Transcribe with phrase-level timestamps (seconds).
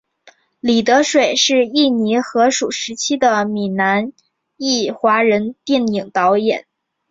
[0.61, 4.11] 李德水是印尼荷属时期的闽南
[4.57, 6.65] 裔华人电影导演。